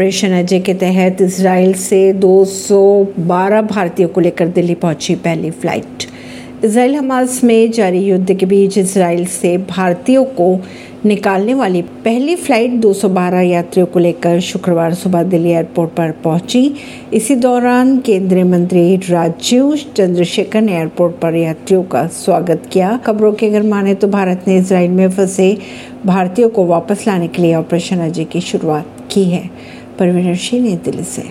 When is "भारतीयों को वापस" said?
26.06-27.04